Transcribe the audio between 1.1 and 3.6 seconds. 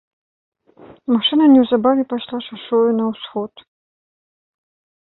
Машына неўзабаве пайшла шашою на ўсход.